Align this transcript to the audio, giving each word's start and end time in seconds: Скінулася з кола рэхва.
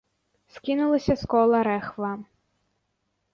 Скінулася 0.53 1.13
з 1.23 1.27
кола 1.33 1.61
рэхва. 1.69 2.11